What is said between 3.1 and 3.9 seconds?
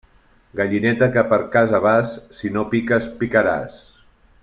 picaràs.